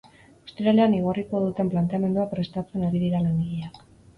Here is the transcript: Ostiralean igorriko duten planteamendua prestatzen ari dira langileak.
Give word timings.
Ostiralean 0.45 0.95
igorriko 0.99 1.43
duten 1.43 1.69
planteamendua 1.75 2.27
prestatzen 2.35 2.89
ari 2.89 3.05
dira 3.07 3.25
langileak. 3.29 3.79